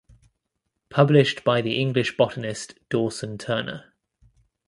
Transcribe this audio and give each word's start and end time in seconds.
Published 0.89 1.43
by 1.43 1.61
the 1.61 1.79
English 1.79 2.17
botanist 2.17 2.73
Dawson 2.89 3.37
Turner. 3.37 3.93